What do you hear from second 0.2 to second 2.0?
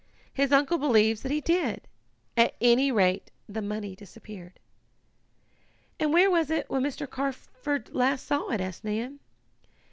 His uncle believes that he did.